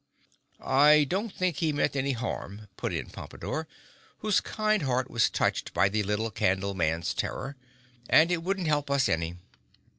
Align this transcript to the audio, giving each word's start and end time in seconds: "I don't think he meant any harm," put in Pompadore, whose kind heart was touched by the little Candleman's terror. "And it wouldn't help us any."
"I 0.59 1.03
don't 1.03 1.31
think 1.31 1.57
he 1.57 1.71
meant 1.71 1.95
any 1.95 2.13
harm," 2.13 2.67
put 2.75 2.91
in 2.91 3.11
Pompadore, 3.11 3.67
whose 4.17 4.41
kind 4.41 4.81
heart 4.81 5.11
was 5.11 5.29
touched 5.29 5.75
by 5.75 5.89
the 5.89 6.01
little 6.01 6.31
Candleman's 6.31 7.13
terror. 7.13 7.55
"And 8.09 8.31
it 8.31 8.41
wouldn't 8.41 8.65
help 8.65 8.89
us 8.89 9.07
any." 9.07 9.35